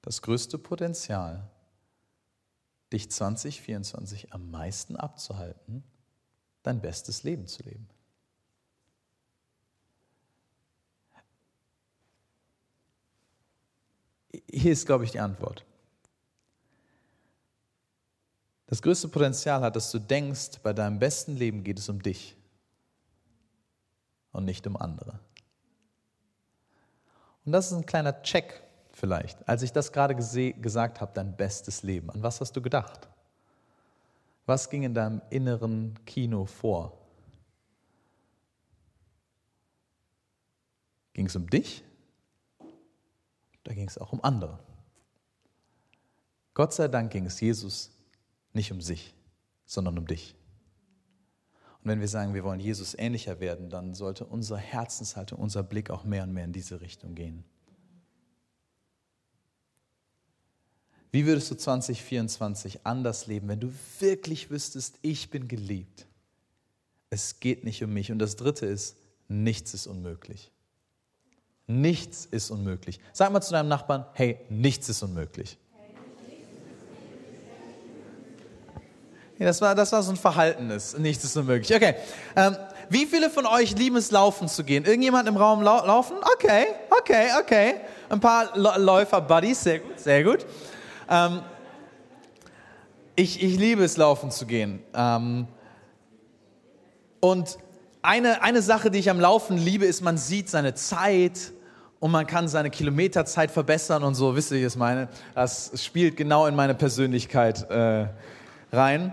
[0.02, 1.50] das größte Potenzial,
[2.92, 5.82] dich 2024 am meisten abzuhalten,
[6.62, 7.88] dein bestes Leben zu leben?
[14.48, 15.64] Hier ist, glaube ich, die Antwort.
[18.66, 22.36] Das größte Potenzial hat, dass du denkst, bei deinem besten Leben geht es um dich
[24.32, 25.20] und nicht um andere.
[27.46, 29.48] Und das ist ein kleiner Check vielleicht.
[29.48, 33.08] Als ich das gerade gesagt habe, dein bestes Leben, an was hast du gedacht?
[34.46, 36.98] Was ging in deinem inneren Kino vor?
[41.14, 41.82] Ging es um dich?
[43.64, 44.58] Da ging es auch um andere.
[46.52, 47.90] Gott sei Dank ging es Jesus
[48.52, 49.14] nicht um sich,
[49.64, 50.34] sondern um dich.
[51.86, 55.88] Und wenn wir sagen, wir wollen Jesus ähnlicher werden, dann sollte unsere Herzenshaltung, unser Blick
[55.88, 57.44] auch mehr und mehr in diese Richtung gehen.
[61.12, 66.08] Wie würdest du 2024 anders leben, wenn du wirklich wüsstest, ich bin geliebt?
[67.08, 68.10] Es geht nicht um mich.
[68.10, 68.96] Und das Dritte ist,
[69.28, 70.50] nichts ist unmöglich.
[71.68, 72.98] Nichts ist unmöglich.
[73.12, 75.56] Sag mal zu deinem Nachbarn, hey, nichts ist unmöglich.
[79.38, 80.96] Ja, das, war, das war so ein Verhaltenes.
[80.96, 81.74] Nichts ist unmöglich.
[81.74, 81.94] Okay.
[82.34, 82.56] Ähm,
[82.88, 84.84] wie viele von euch lieben es, laufen zu gehen?
[84.84, 86.16] Irgendjemand im Raum lau laufen?
[86.34, 87.74] Okay, okay, okay.
[88.08, 90.46] Ein paar Läufer-Buddies, sehr gut, sehr gut.
[91.10, 91.40] Ähm,
[93.14, 94.82] ich, ich liebe es, laufen zu gehen.
[94.94, 95.48] Ähm,
[97.20, 97.58] und
[98.02, 101.52] eine, eine Sache, die ich am Laufen liebe, ist, man sieht seine Zeit
[101.98, 104.36] und man kann seine Kilometerzeit verbessern und so.
[104.36, 105.08] Wisst ihr, wie ich es meine?
[105.34, 108.06] Das spielt genau in meine Persönlichkeit äh,
[108.76, 109.12] rein.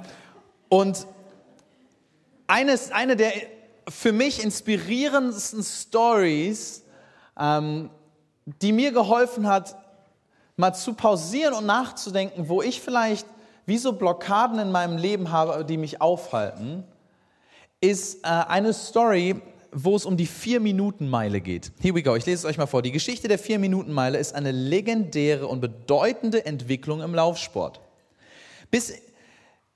[0.69, 1.07] Und
[2.47, 3.31] eines, eine der
[3.89, 6.83] für mich inspirierendsten Stories,
[7.39, 7.89] ähm,
[8.61, 9.75] die mir geholfen hat,
[10.55, 13.25] mal zu pausieren und nachzudenken, wo ich vielleicht
[13.65, 16.83] wie so Blockaden in meinem Leben habe, die mich aufhalten,
[17.81, 19.35] ist äh, eine Story,
[19.71, 21.71] wo es um die Vier-Minuten-Meile geht.
[21.79, 22.81] Here we go, ich lese es euch mal vor.
[22.81, 27.79] Die Geschichte der Vier-Minuten-Meile ist eine legendäre und bedeutende Entwicklung im Laufsport.
[28.69, 28.93] Bis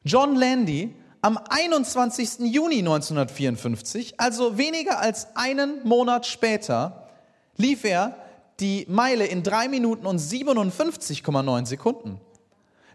[0.03, 2.39] John Landy am 21.
[2.51, 7.07] Juni 1954, also weniger als einen Monat später,
[7.57, 8.15] lief er
[8.59, 12.19] die Meile in 3 Minuten und 57,9 Sekunden.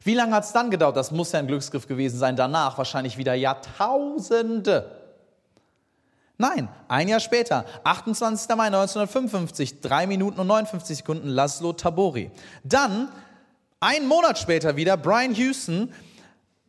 [0.03, 0.97] Wie lange hat es dann gedauert?
[0.97, 2.37] Das muss ja ein Glücksgriff gewesen sein.
[2.37, 5.01] Danach wahrscheinlich wieder Jahrtausende.
[6.37, 8.49] Nein, ein Jahr später, 28.
[8.57, 12.31] Mai 1955, 3 Minuten und 59 Sekunden, Laszlo Tabori.
[12.65, 13.09] Dann,
[13.81, 15.93] ein Monat später wieder, Brian Houston,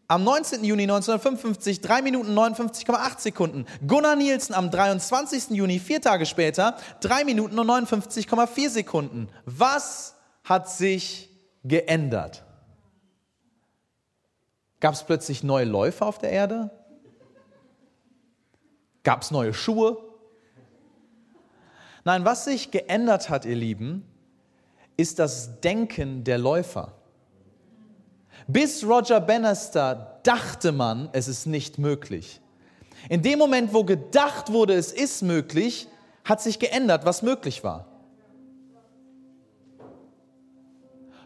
[0.07, 0.63] am 19.
[0.63, 3.65] Juni 1955 3 Minuten 59,8 Sekunden.
[3.87, 5.49] Gunnar Nielsen am 23.
[5.51, 9.29] Juni, vier Tage später, 3 Minuten und 59,4 Sekunden.
[9.45, 11.29] Was hat sich
[11.63, 12.43] geändert?
[14.79, 16.69] Gab es plötzlich neue Läufer auf der Erde?
[19.03, 19.97] Gab es neue Schuhe?
[22.03, 24.05] Nein, was sich geändert hat, ihr Lieben,
[24.97, 26.93] ist das Denken der Läufer.
[28.47, 32.41] Bis Roger Bannister dachte man, es ist nicht möglich.
[33.09, 35.87] In dem Moment, wo gedacht wurde, es ist möglich,
[36.23, 37.87] hat sich geändert, was möglich war.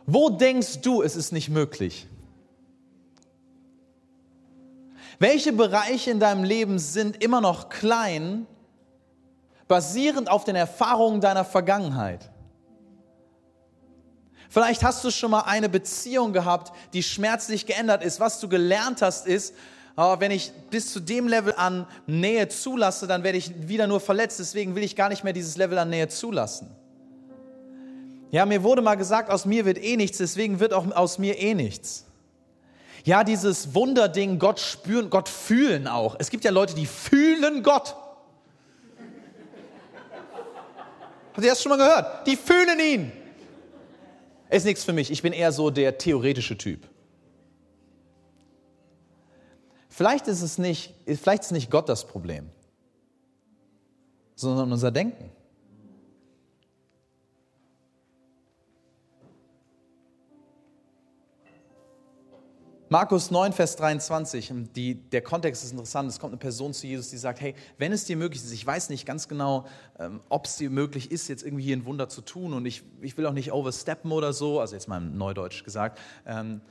[0.06, 2.08] Wo denkst du, es ist nicht möglich?
[5.20, 8.48] Welche Bereiche in deinem Leben sind immer noch klein,
[9.68, 12.29] basierend auf den Erfahrungen deiner Vergangenheit?
[14.50, 18.20] Vielleicht hast du schon mal eine Beziehung gehabt, die schmerzlich geändert ist.
[18.20, 19.54] Was du gelernt hast, ist,
[19.96, 24.00] oh, wenn ich bis zu dem Level an Nähe zulasse, dann werde ich wieder nur
[24.00, 24.40] verletzt.
[24.40, 26.72] Deswegen will ich gar nicht mehr dieses Level an Nähe zulassen.
[28.32, 31.38] Ja, mir wurde mal gesagt, aus mir wird eh nichts, deswegen wird auch aus mir
[31.40, 32.06] eh nichts.
[33.04, 36.16] Ja, dieses Wunderding, Gott spüren, Gott fühlen auch.
[36.20, 37.96] Es gibt ja Leute, die fühlen Gott.
[41.34, 42.28] Habt ihr das schon mal gehört?
[42.28, 43.12] Die fühlen ihn.
[44.50, 45.12] Ist nichts für mich.
[45.12, 46.88] Ich bin eher so der theoretische Typ.
[49.90, 52.50] Vielleicht ist es nicht, vielleicht ist nicht Gott das Problem,
[54.36, 55.32] sondern unser Denken.
[62.91, 66.10] Markus 9, Vers 23, die, der Kontext ist interessant.
[66.10, 68.65] Es kommt eine Person zu Jesus, die sagt, hey, wenn es dir möglich ist, ich
[68.65, 69.67] weiß nicht ganz genau,
[69.99, 72.82] ähm, ob es dir möglich ist, jetzt irgendwie hier ein Wunder zu tun und ich,
[73.02, 76.62] ich will auch nicht oversteppen oder so, also jetzt mal im Neudeutsch gesagt, ähm,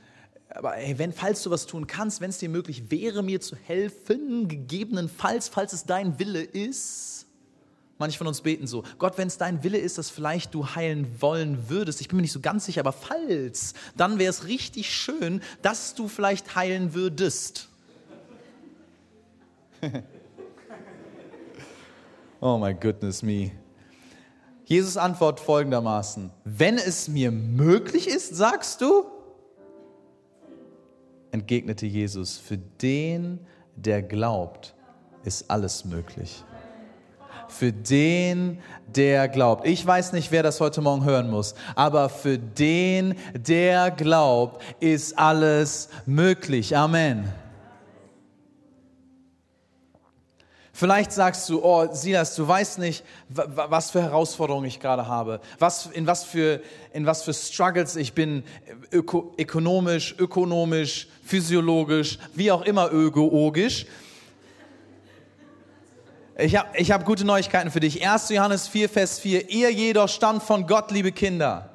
[0.49, 3.55] aber hey, wenn, falls du was tun kannst, wenn es dir möglich wäre, mir zu
[3.55, 7.27] helfen, gegebenenfalls, falls es dein Wille ist,
[7.99, 11.21] Manche von uns beten so, Gott, wenn es dein Wille ist, dass vielleicht du heilen
[11.21, 14.89] wollen würdest, ich bin mir nicht so ganz sicher, aber falls, dann wäre es richtig
[14.95, 17.67] schön, dass du vielleicht heilen würdest.
[22.39, 23.51] oh my goodness me.
[24.63, 29.07] Jesus antwortet folgendermaßen, wenn es mir möglich ist, sagst du,
[31.31, 34.73] entgegnete Jesus, für den, der glaubt,
[35.25, 36.45] ist alles möglich
[37.49, 39.67] für den, der glaubt.
[39.67, 45.17] Ich weiß nicht, wer das heute Morgen hören muss, aber für den, der glaubt, ist
[45.17, 46.75] alles möglich.
[46.75, 47.31] Amen.
[50.79, 55.87] Vielleicht sagst du, oh Silas, du weißt nicht, was für Herausforderungen ich gerade habe, was,
[55.87, 56.61] in, was für,
[56.93, 58.43] in was für Struggles ich bin,
[58.93, 63.87] öko, ökonomisch, ökonomisch, physiologisch, wie auch immer ökologisch.
[66.41, 68.07] Ich habe ich hab gute Neuigkeiten für dich.
[68.07, 68.29] 1.
[68.29, 69.49] Johannes 4, Vers 4.
[69.49, 71.69] Ihr jedoch stammt von Gott, liebe Kinder.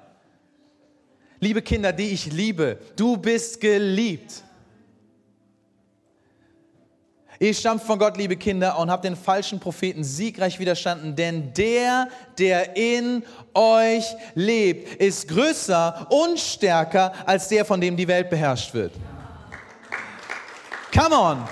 [1.39, 4.43] Liebe Kinder, die ich liebe, du bist geliebt.
[7.39, 12.09] Ihr stammt von Gott, liebe Kinder, und habt den falschen Propheten siegreich widerstanden, denn der,
[12.39, 14.05] der in euch
[14.35, 18.93] lebt, ist größer und stärker als der, von dem die Welt beherrscht wird.
[20.95, 21.45] Come on!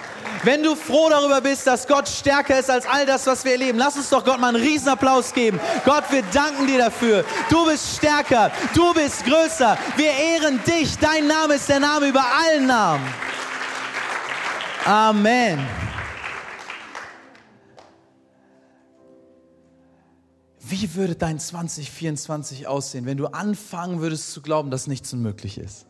[0.45, 3.79] Wenn du froh darüber bist, dass Gott stärker ist als all das, was wir erleben,
[3.79, 5.61] lass uns doch Gott mal einen Riesenapplaus geben.
[5.85, 7.25] Gott, wir danken dir dafür.
[7.49, 9.79] Du bist stärker, du bist größer.
[9.97, 10.99] Wir ehren dich.
[10.99, 13.07] Dein Name ist der Name über allen Namen.
[14.85, 15.65] Amen.
[20.59, 25.87] Wie würde dein 2024 aussehen, wenn du anfangen würdest zu glauben, dass nichts unmöglich ist?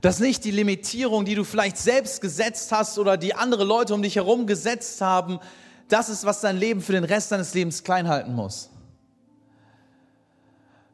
[0.00, 4.02] Dass nicht die Limitierung, die du vielleicht selbst gesetzt hast oder die andere Leute um
[4.02, 5.40] dich herum gesetzt haben,
[5.88, 8.70] das ist, was dein Leben für den Rest deines Lebens klein halten muss.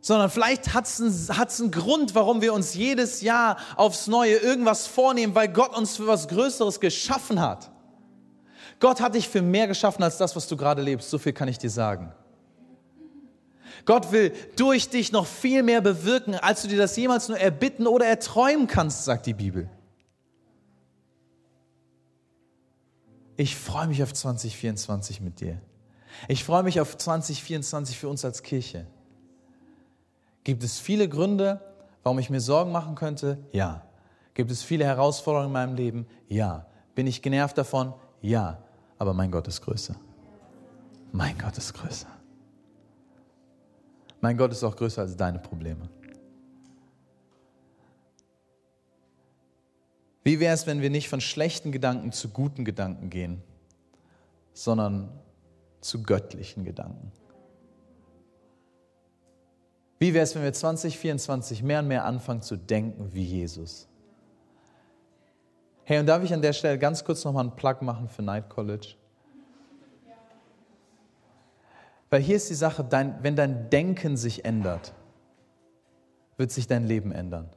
[0.01, 4.87] Sondern vielleicht hat es einen, einen Grund, warum wir uns jedes Jahr aufs Neue irgendwas
[4.87, 7.71] vornehmen, weil Gott uns für was Größeres geschaffen hat.
[8.81, 11.09] Gott hat dich für mehr geschaffen als das, was du gerade lebst.
[11.09, 12.13] So viel kann ich dir sagen.
[13.85, 17.87] Gott will durch dich noch viel mehr bewirken, als du dir das jemals nur erbitten
[17.87, 19.69] oder erträumen kannst, sagt die Bibel.
[23.37, 25.61] Ich freue mich auf 2024 mit dir.
[26.29, 28.87] Ich freue mich auf 2024 für uns als Kirche.
[30.45, 31.61] Gibt es viele Gründe,
[32.03, 33.39] warum ich mir Sorgen machen könnte?
[33.53, 33.87] Ja.
[34.35, 36.07] Gibt es viele Herausforderungen in meinem Leben?
[36.29, 36.67] Ja.
[36.95, 37.95] Bin ich genervt davon?
[38.21, 38.63] Ja.
[38.99, 39.97] Aber mein Gott ist größer.
[41.11, 42.07] Mein Gott ist größer.
[44.23, 45.89] Mein Gott ist auch größer als deine Probleme.
[50.23, 53.43] Wie wäre es, wenn wir nicht von schlechten Gedanken zu guten Gedanken gehen,
[54.53, 55.09] sondern
[55.81, 57.11] zu göttlichen Gedanken?
[59.99, 63.89] Wie wäre es, wenn wir 2024 mehr und mehr anfangen zu denken wie Jesus?
[65.83, 68.49] Hey, und darf ich an der Stelle ganz kurz nochmal einen Plug machen für Night
[68.49, 68.95] College?
[72.13, 74.93] Weil hier ist die Sache, dein, wenn dein Denken sich ändert,
[76.37, 77.49] wird sich dein Leben ändern.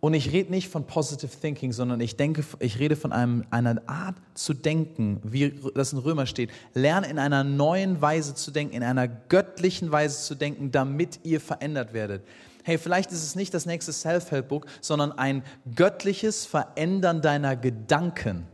[0.00, 3.80] Und ich rede nicht von Positive Thinking, sondern ich, denke, ich rede von einem, einer
[3.86, 6.50] Art zu denken, wie das in Römer steht.
[6.74, 11.40] Lerne in einer neuen Weise zu denken, in einer göttlichen Weise zu denken, damit ihr
[11.40, 12.26] verändert werdet.
[12.64, 15.42] Hey, vielleicht ist es nicht das nächste Self-Help-Book, sondern ein
[15.74, 18.46] göttliches Verändern deiner Gedanken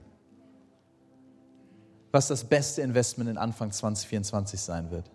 [2.14, 5.10] was das beste Investment in Anfang 2024 sein wird,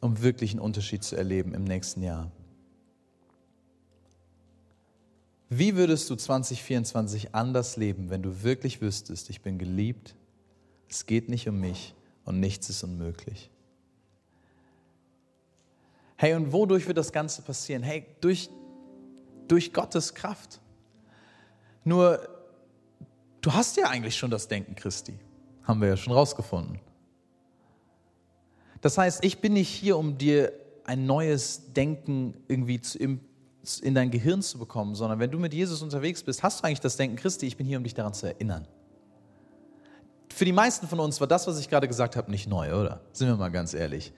[0.00, 2.30] um wirklich einen Unterschied zu erleben im nächsten Jahr.
[5.48, 10.14] Wie würdest du 2024 anders leben, wenn du wirklich wüsstest, ich bin geliebt,
[10.88, 13.50] es geht nicht um mich und nichts ist unmöglich?
[16.14, 17.82] Hey, und wodurch wird das Ganze passieren?
[17.82, 18.50] Hey, durch,
[19.48, 20.60] durch Gottes Kraft.
[21.82, 22.20] Nur,
[23.40, 25.18] du hast ja eigentlich schon das Denken Christi.
[25.66, 26.78] Haben wir ja schon rausgefunden.
[28.80, 30.52] Das heißt, ich bin nicht hier, um dir
[30.84, 32.80] ein neues Denken irgendwie
[33.82, 36.80] in dein Gehirn zu bekommen, sondern wenn du mit Jesus unterwegs bist, hast du eigentlich
[36.80, 38.68] das Denken Christi, ich bin hier, um dich daran zu erinnern.
[40.32, 43.00] Für die meisten von uns war das, was ich gerade gesagt habe, nicht neu, oder?
[43.12, 44.12] Sind wir mal ganz ehrlich.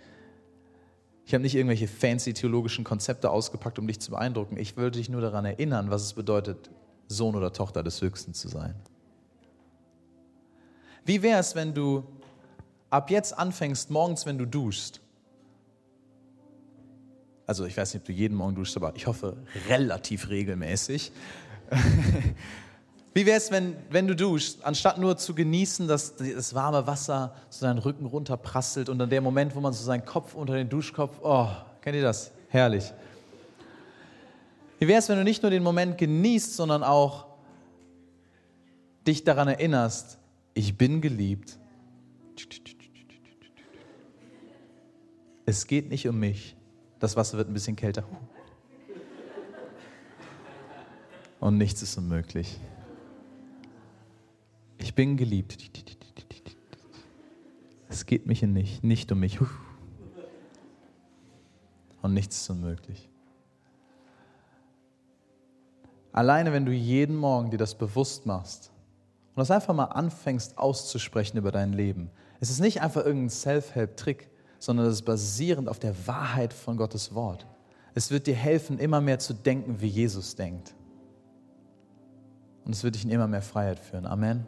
[1.25, 4.59] Ich habe nicht irgendwelche fancy theologischen Konzepte ausgepackt, um dich zu beeindrucken.
[4.59, 6.71] Ich wollte dich nur daran erinnern, was es bedeutet,
[7.07, 8.75] Sohn oder Tochter des Höchsten zu sein.
[11.09, 12.05] Wie wäre es, wenn du
[12.91, 15.01] ab jetzt anfängst, morgens, wenn du duschst,
[17.47, 19.39] also ich weiß nicht, ob du jeden Morgen duschst, aber ich hoffe
[19.71, 21.11] relativ regelmäßig.
[23.15, 27.35] Wie wäre es, wenn, wenn du duschst, anstatt nur zu genießen, dass das warme Wasser
[27.49, 30.69] so deinen Rücken runterprasselt und dann der Moment, wo man so seinen Kopf unter den
[30.69, 31.49] Duschkopf, oh,
[31.81, 32.33] kennt ihr das?
[32.51, 32.93] Herrlich.
[34.79, 37.29] Wie wäre es, wenn du nicht nur den Moment genießt, sondern auch
[39.07, 40.18] dich daran erinnerst,
[40.59, 41.57] ich bin geliebt.
[45.47, 46.57] Es geht nicht um mich.
[46.99, 48.03] Das Wasser wird ein bisschen kälter.
[51.39, 52.59] Und nichts ist unmöglich.
[54.79, 55.71] Ich bin geliebt.
[57.89, 59.39] Es geht mich nicht, nicht um mich.
[62.03, 63.09] Und nichts ist unmöglich.
[66.11, 68.73] Alleine wenn du jeden Morgen dir das bewusst machst,
[69.39, 72.11] und das einfach mal anfängst auszusprechen über dein Leben.
[72.41, 74.29] Es ist nicht einfach irgendein Self-Help-Trick,
[74.59, 77.47] sondern es ist basierend auf der Wahrheit von Gottes Wort.
[77.95, 80.75] Es wird dir helfen, immer mehr zu denken, wie Jesus denkt.
[82.65, 84.07] Und es wird dich in immer mehr Freiheit führen.
[84.07, 84.45] Amen.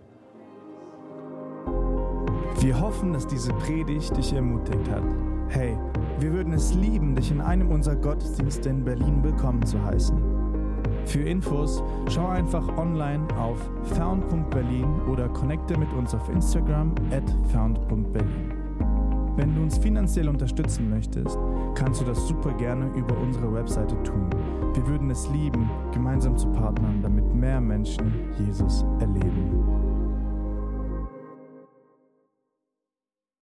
[2.59, 5.05] Wir hoffen, dass diese Predigt dich ermutigt hat.
[5.51, 5.79] Hey,
[6.19, 10.40] wir würden es lieben, dich in einem unserer Gottesdienste in Berlin willkommen zu heißen.
[11.07, 13.59] Für Infos schau einfach online auf
[13.97, 18.61] found.berlin oder connecte mit uns auf Instagram at found.berlin.
[19.37, 21.39] Wenn du uns finanziell unterstützen möchtest,
[21.75, 24.29] kannst du das super gerne über unsere Webseite tun.
[24.75, 29.70] Wir würden es lieben, gemeinsam zu partnern, damit mehr Menschen Jesus erleben.